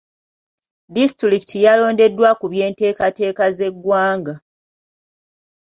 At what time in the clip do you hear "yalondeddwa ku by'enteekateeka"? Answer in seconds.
1.65-3.45